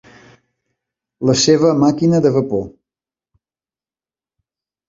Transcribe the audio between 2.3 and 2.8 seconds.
vapor.